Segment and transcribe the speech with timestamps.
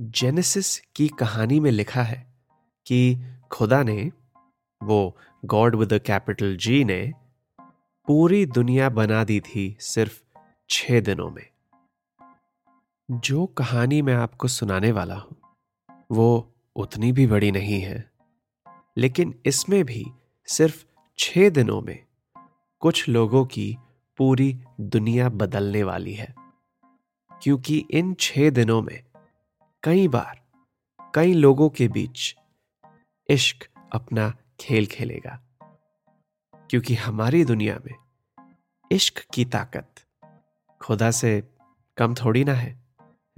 [0.00, 2.34] Genesis की कहानी में लिखा है
[2.86, 3.18] कि
[3.52, 4.12] खुदा ने,
[4.82, 7.12] वो गॉड विद कैपिटल जी ने,
[8.06, 10.22] पूरी दुनिया बना दी थी सिर्फ़
[10.70, 11.46] छह दिनों में।
[13.10, 15.36] जो कहानी मैं आपको सुनाने वाला हूँ,
[16.10, 18.10] वो उतनी भी बड़ी नहीं है,
[18.96, 20.06] लेकिन इसमें भी
[20.46, 20.84] सिर्फ़
[21.18, 21.98] छह दिनों में
[22.80, 23.76] कुछ लोगों की
[24.18, 26.34] पूरी दुनिया बदलने वाली है,
[27.42, 29.02] क्योंकि इन छह दिनों में
[29.82, 30.42] कई बार,
[31.14, 32.36] कई लोगों के बीच
[33.28, 35.42] इश्क अपना खेल खेलेगा।
[36.70, 37.94] क्योंकि हमारी दुनिया में
[38.92, 39.94] इश्क की ताकत
[40.82, 41.48] खुदा से
[41.96, 42.80] कम थोड़ी ना है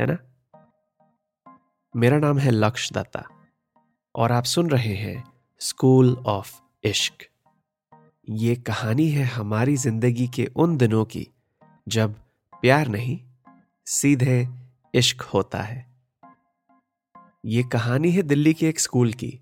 [0.00, 0.18] है ना?
[1.96, 3.24] मेरा नाम है लक्ष्य दत्ता
[4.14, 7.28] और आप सुन रहे हैं स्कूल ऑफ़ इश्क।
[8.28, 11.28] ये कहानी है हमारी ज़िंदगी के उन दिनों की
[11.88, 12.14] जब
[12.60, 13.20] प्यार नहीं,
[13.86, 14.48] सीधे
[14.94, 15.91] इश्क होता है।
[17.44, 19.40] ये कहानी है दिल्ली के एक स्कूल की,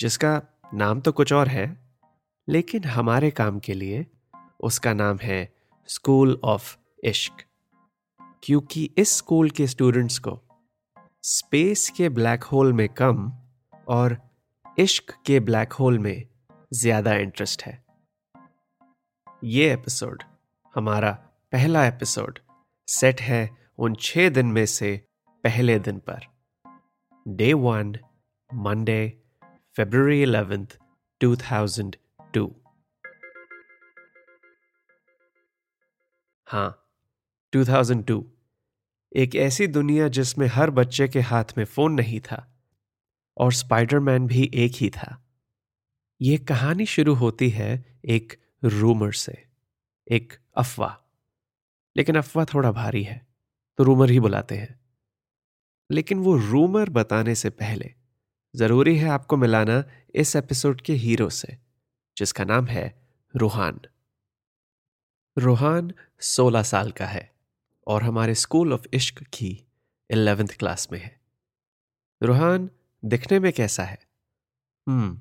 [0.00, 0.30] जिसका
[0.74, 1.66] नाम तो कुछ और है,
[2.48, 4.06] लेकिन हमारे काम के लिए
[4.60, 5.52] उसका नाम है
[5.88, 7.44] स्कूल ऑफ़ इश्क।
[8.42, 10.38] क्योंकि इस स्कूल के स्टूडेंट्स को
[11.24, 13.32] स्पेस के ब्लैक होल में कम
[13.88, 14.16] और
[14.78, 16.24] इश्क के ब्लैक होल में
[16.72, 17.82] ज़्यादा इंटरेस्ट है।
[19.44, 20.22] ये एपिसोड,
[20.74, 21.12] हमारा
[21.52, 22.38] पहला एपिसोड,
[22.88, 24.96] सेट है उन छह दिन में से
[25.44, 26.31] पहले दिन पर।
[28.54, 29.22] Monday
[29.76, 30.66] February eleventh
[31.20, 31.96] two thousand
[32.34, 32.56] two
[36.46, 36.90] हाँ
[37.52, 38.22] 2002
[39.16, 42.64] एक ऐसी दुनिया जिसमें हर बच्चे के हाथ में फ़ोन नहीं था
[43.36, 45.28] और स्पाइडरमैन भी एक ही था।
[46.22, 49.46] यह कहानी शुरू होती है एक रूमर से,
[50.10, 51.08] एक अफवाह।
[51.96, 53.26] लेकिन अफवाह थोड़ा भारी है
[53.78, 54.81] तो रूमर ही बुलाते हैं।
[55.92, 57.94] लेकिन वो रूमर बताने से पहले
[58.56, 61.58] ज़रूरी है आपको मिलाना इस एपिसोड के हीरो से,
[62.18, 63.80] जिसका नाम है रूहान।
[65.38, 67.34] रूहान 16 साल का है
[67.86, 69.66] और हमारे स्कूल ऑफ़ इश्क की
[70.10, 71.20] इलेवेंथ क्लास में है।
[72.22, 72.70] रूहान,
[73.04, 73.98] दिखने में कैसा है?
[74.88, 75.20] हम्म।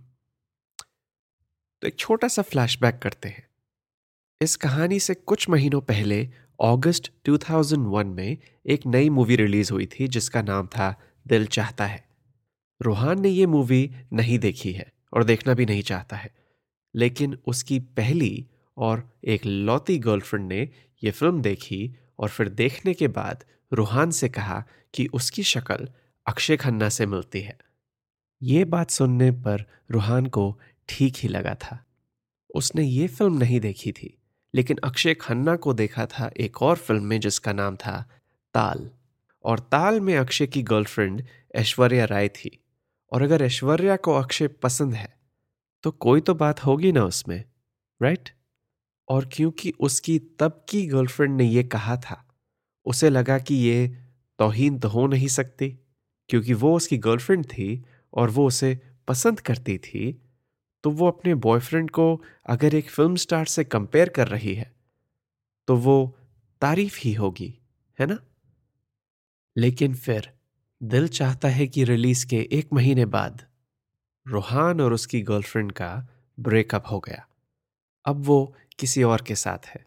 [1.81, 3.50] तो एक छोटा सा फ्लैशबैक करते हैं।
[4.42, 6.30] इस कहानी से कुछ महीनों पहले
[6.64, 12.08] अगस्त 2001 में एक नई मूवी रिलीज़ हुई थी, जिसका नाम था दिल चाहता है।
[12.82, 16.36] रूहान ने ये मूवी नहीं देखी है और देखना भी नहीं चाहता है।
[16.96, 20.70] लेकिन उसकी पहली और एक लौती गर्लफ्रेंड ने
[21.04, 23.44] यह फ़िल्म देखी और फिर देखने के बाद
[23.74, 25.90] रूहान से कहा कि उसकी शक्ल
[26.28, 27.57] अक्षय खन्ना से मिलती है।
[28.44, 30.60] ये बात सुनने पर रूहान को
[30.90, 31.86] ठीक ही लगा था।
[32.56, 34.18] उसने ये फ़िल्म नहीं देखी थी।
[34.53, 38.01] लेकिन अक्षय खन्ना को देखा था एक और फ़िल्म में जिसका नाम था
[38.53, 38.89] ताल।
[39.45, 41.24] और ताल में अक्षय की गर्लफ्रेंड
[41.56, 42.57] ऐश्वर्या राय थी।
[43.12, 45.13] और अगर ऐश्वर्या को अक्षय पसंद है
[45.83, 47.44] तो कोई तो बात होगी ना उसमें
[48.01, 48.30] राइट
[49.07, 52.24] और क्योंकि उसकी तब की गर्लफ्रेंड ने यह कहा था,
[52.86, 53.88] उसे लगा कि ये
[54.39, 55.69] तोहीन तो हो नहीं सकती,
[56.30, 57.83] क्योंकि वो उसकी गर्लफ्रेंड थी
[58.13, 60.12] और वो उसे पसंद करती थी
[60.83, 64.72] तो वो अपने बॉयफ्रेंड को अगर एक फ़िल्म स्टार से कंपेयर कर रही है
[65.68, 66.18] तो वो
[66.62, 67.60] तारीफ़ ही होगी,
[68.00, 68.18] है ना?
[69.57, 70.31] लेकिन फिर
[70.83, 73.45] दिल चाहता है कि रिलीज़ के एक महीने बाद
[74.28, 76.07] रूहान और उसकी गर्लफ्रेंड का
[76.39, 77.28] ब्रेकअप हो गया।
[78.06, 79.86] अब वो किसी और के साथ है।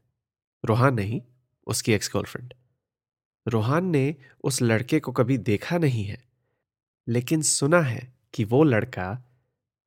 [0.64, 1.22] रूहान नहीं,
[1.66, 2.54] उसकी एक्स गर्लफ्रेंड
[3.48, 6.22] रोहान ने उस लड़के को कभी देखा नहीं है,
[7.08, 9.22] लेकिन सुना है कि वो लड़का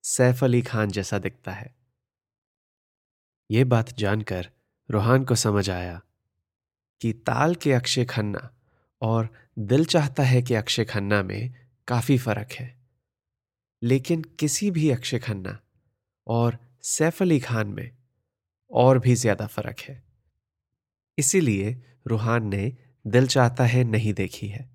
[0.04, 1.74] सैफ अली खान जैसा दिखता है।
[3.50, 4.50] यह बात जानकर
[4.90, 6.00] रूहान को समझ आया
[7.02, 8.50] कि ताल के अक्षय खन्ना
[9.02, 9.30] और
[9.60, 11.54] दिल चाहता है कि अक्षय खन्ना में
[11.88, 12.76] काफ़ी फ़र्क है।
[13.82, 15.58] लेकिन किसी भी अक्षय खन्ना
[16.28, 17.90] और सैफ अली खान में
[18.72, 20.02] और भी ज़्यादा फ़र्क है।
[21.18, 21.76] इसीलिए
[22.08, 22.72] रूहान ने
[23.06, 24.70] दिल चाहता है नहीं देखी है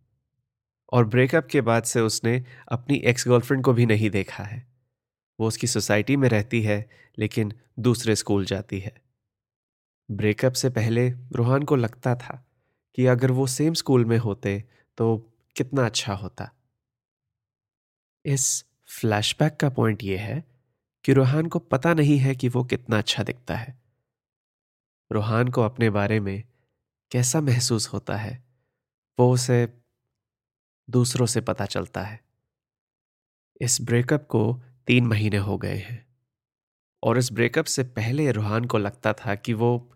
[0.92, 4.71] और ब्रेकअप के बाद से उसने अपनी एक्स गर्लफ्रेंड को भी नहीं देखा है।
[5.42, 9.00] वो उसकी सोसाइटी में रहती है, लेकिन दूसरे स्कूल जाती है।
[10.08, 12.44] ब्रेकअप से पहले रूहान को लगता था
[12.94, 14.64] कि अगर वो सेम स्कूल में होते
[14.98, 15.16] तो
[15.56, 16.50] कितना अच्छा होता।
[18.24, 20.44] इस फ्लैशबैक का पॉइंट यह है
[21.04, 23.80] कि रूहान को पता नहीं है कि वो कितना अच्छा दिखता है।
[25.10, 26.42] रूहान को अपने बारे में
[27.12, 28.42] कैसा महसूस होता है,
[29.18, 29.66] वो उसे
[30.88, 32.20] दूसरों से पता चलता है।
[33.60, 36.06] इस ब्रेकअप को तीन महीने हो गए हैं।
[37.02, 39.90] और इस ब्रेकअप से पहले रूहान को लगता था कि वो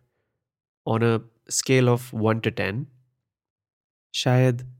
[0.86, 1.18] on a
[1.50, 2.86] scale of one to ten
[4.14, 4.76] शायद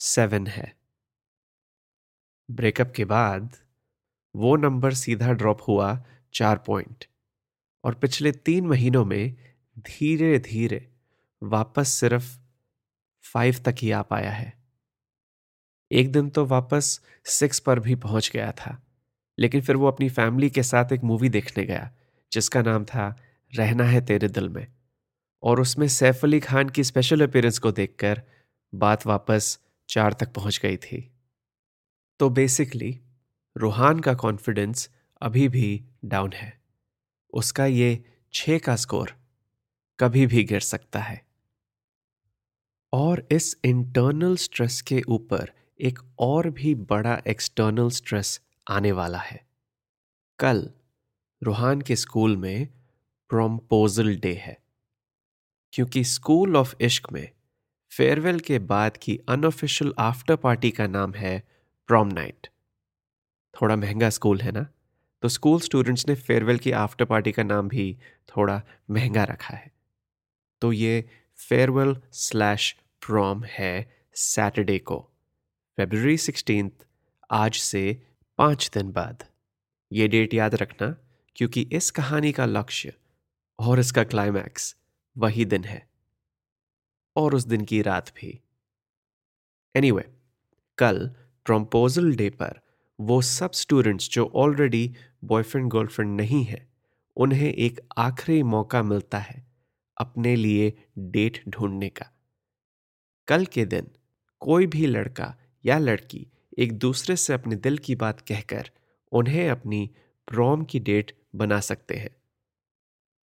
[0.00, 0.76] सेवन है।
[2.50, 3.56] ब्रेकअप के बाद
[4.36, 6.04] वो नंबर सीधा ड्रॉप हुआ
[6.34, 7.04] चार पॉइंट
[7.84, 9.36] और पिछले तीन महीनों में
[9.78, 10.92] धीरे धीरे
[11.42, 12.38] वापस सिर्फ़
[13.22, 14.58] फाइव तक ही आ पाया है।
[15.92, 18.82] एक दिन तो वापस सिक्स पर भी पहुँच गया था।
[19.38, 21.94] लेकिन फिर वो अपनी फैमिली के साथ एक मूवी देखने गया,
[22.32, 23.16] जिसका नाम था
[23.56, 24.66] रहना है तेरे दिल में।
[25.42, 28.22] और उसमें सैफ अली खान की स्पेशल अपेयरेंस को देखकर
[28.74, 29.58] बात वापस
[29.88, 31.12] चार तक पहुँच गई थी।
[32.20, 33.00] तो बेसिकली
[33.56, 34.90] रूहान का कॉन्फिडेंस
[35.22, 36.60] अभी भी डाउन है।
[37.32, 39.12] उसका ये छ का स्कोर
[40.00, 41.26] कभी भी गिर सकता है।
[42.92, 49.46] और इस इंटरनल स्ट्रेस के ऊपर एक और भी बड़ा एक्सटर्नल स्ट्रेस आने वाला है।
[50.38, 50.70] कल
[51.42, 52.68] रूहान के स्कूल में
[53.28, 54.62] प्रोम्पोजल डे है।
[55.72, 57.30] क्योंकि स्कूल ऑफ़ इश्क में
[57.96, 61.48] फेयरवेल के बाद की अनऑफिशियल आफ्टर पार्टी का नाम है
[61.86, 62.46] प्रॉम नाइट।
[63.62, 64.66] थोड़ा महँगा स्कूल है ना?
[65.22, 67.98] तो स्कूल स्टूडेंट्स ने फेयरवेल की आफ्टर पार्टी का नाम भी
[68.36, 69.72] थोड़ा महँगा रखा है।
[70.60, 71.10] तो ये
[71.48, 72.76] फेयरवेल स्लैश
[73.06, 75.10] प्रॉम है सैटरडे को।
[75.76, 76.72] फेब्रवरी सिक्सटीन
[77.30, 78.07] आज से
[78.38, 79.24] पाँच दिन बाद।
[79.92, 80.96] ये डेट याद रखना
[81.36, 82.92] क्योंकि इस कहानी का लक्ष्य
[83.58, 84.76] और इसका क्लाइमैक्स
[85.18, 85.88] वही दिन है।
[87.16, 88.40] और उस दिन की रात भी।
[89.76, 90.20] एनीवे anyway,
[90.78, 91.08] कल
[91.44, 92.60] प्रम्पोजल डे पर
[93.00, 94.94] वो सब स्टूडेंट्स जो ऑलरेडी
[95.24, 96.68] बॉयफ्रेंड गर्लफ्रेंड नहीं है
[97.16, 99.46] उन्हें एक आखिरी मौका मिलता है
[99.96, 102.12] अपने लिए डेट ढूँढने का।
[103.28, 103.90] कल के दिन
[104.40, 106.26] कोई भी लड़का या लड़की
[106.58, 108.70] एक दूसरे से अपने दिल की बात कहकर
[109.12, 109.90] उन्हें अपनी
[110.28, 112.10] प्रॉम की डेट बना सकते हैं।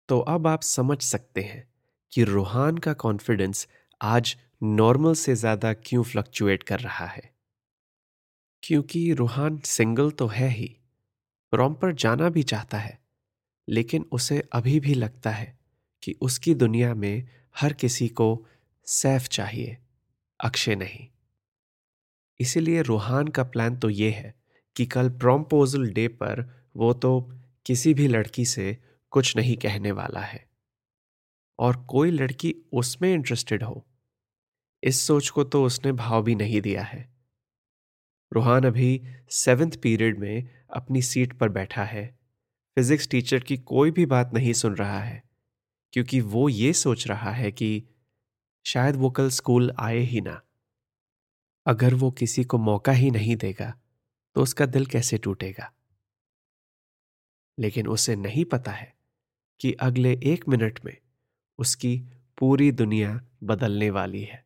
[0.10, 1.68] तो अब आप समझ सकते हैं
[2.14, 3.68] कि रूहान का कॉन्फिडेंस
[4.02, 7.32] आज नॉर्मल से ज़्यादा क्यों फ्लक्चुएट कर रहा है।
[8.64, 10.68] क्योंकि रूहान सिंगल तो है ही,
[11.54, 13.00] प्रॉम पर जाना भी चाहता है,
[13.68, 15.58] लेकिन उसे अभी भी लगता है
[16.04, 18.46] कि उसकी दुनिया में हर किसी को
[18.88, 19.78] सैफ चाहिए,
[20.40, 21.08] अक्षय नहीं।
[22.40, 24.34] इसीलिए रूहान का प्लान तो ये है
[24.76, 26.44] कि कल प्रॉम्पोजल डे पर
[26.76, 27.20] वो तो
[27.66, 28.78] किसी भी लड़की से
[29.14, 30.46] कुछ नहीं कहने वाला है।
[31.60, 33.86] और कोई लड़की उसमें इंटरेस्टेड हो,
[34.84, 37.08] इस सोच को तो उसने भाव भी नहीं दिया है।
[38.32, 42.06] रूहान अभी सेवेंथ पीरियड में अपनी सीट पर बैठा है।
[42.78, 45.22] फिजिक्स टीचर की कोई भी बात नहीं सुन रहा है,
[45.94, 47.84] क्योंकि वो ये सोच रहा है कि
[48.66, 50.42] शायद वो कल स्कूल आए ही ना।
[51.66, 53.80] अगर वो किसी को मौका ही नहीं देगा
[54.36, 55.74] तो उसका दिल कैसे टूटेगा?
[57.60, 58.98] लेकिन उसे नहीं पता है
[59.60, 60.98] कि अगले एक मिनट में
[61.58, 64.46] उसकी पूरी दुनिया बदलने वाली है।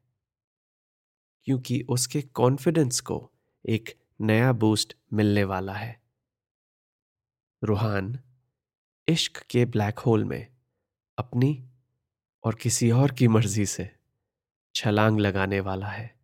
[1.43, 3.31] क्योंकि उसके कॉन्फिडेंस को
[3.69, 6.01] एक नया बूस्ट मिलने वाला है।
[7.63, 8.19] रूहान
[9.07, 10.47] इश्क के ब्लैक होल में
[11.17, 11.69] अपनी
[12.43, 13.95] और किसी और की मर्ज़ी से
[14.75, 16.16] छलांग लगाने वाला है।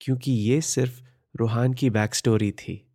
[0.00, 1.02] क्योंकि ये सिर्फ़
[1.36, 2.92] रूहान की बैक स्टोरी थी।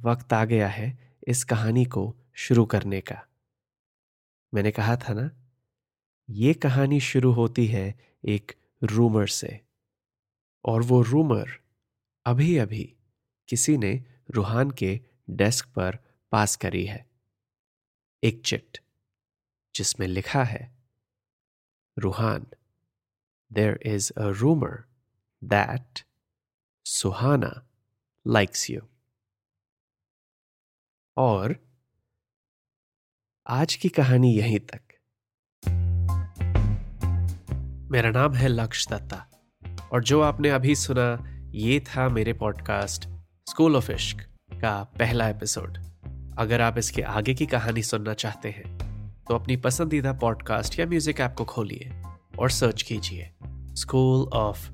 [0.00, 3.26] वक्त आ गया है इस कहानी को शुरू करने का।
[4.54, 5.30] मैंने कहा था ना,
[6.30, 8.52] ये कहानी शुरू होती है एक
[8.82, 9.60] रूमर से।
[10.64, 11.60] और वो रूमर
[12.26, 12.96] अभी अभी
[13.48, 15.98] किसी ने रूहान के डेस्क पर
[16.32, 17.10] पास करी है।
[18.24, 18.78] एक चिट,
[19.74, 20.74] जिसमें लिखा है,
[21.98, 22.46] Roohan
[23.52, 24.84] there is a rumour
[25.44, 26.00] that
[26.84, 27.68] Suhana
[28.26, 28.80] likes you
[31.16, 31.56] और
[33.46, 34.80] आज की कहानी यहीं तक।
[37.90, 39.26] मेरा नाम है लक्ष्य दत्ता
[39.92, 43.08] और जो आपने अभी सुना, ये था मेरे पॉडकास्ट
[43.50, 44.20] स्कूल ऑफ़ इश्क
[44.60, 45.78] का पहला एपिसोड।
[46.38, 48.78] अगर आप इसके आगे की कहानी सुनना चाहते हैं
[49.24, 52.02] तो अपनी पसंदीदा पॉडकास्ट या म्यूज़िक ऐप को खोलिए
[52.38, 53.34] और सर्च कीजिए
[53.74, 54.73] school of